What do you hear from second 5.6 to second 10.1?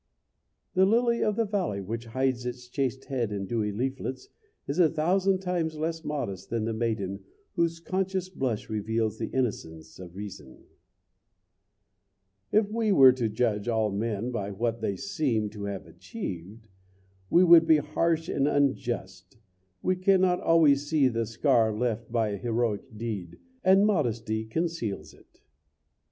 less modest than the maiden whose conscious blush reveals the innocence